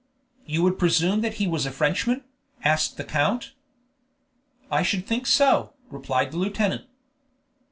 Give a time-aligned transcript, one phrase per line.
[0.47, 2.23] "You would presume that he was a Frenchman?"
[2.63, 3.53] asked the count.
[4.71, 6.85] "I should think so," replied the lieutenant.